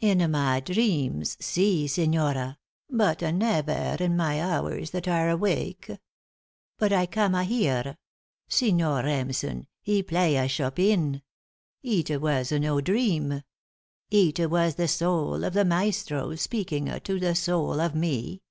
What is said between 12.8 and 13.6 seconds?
dream.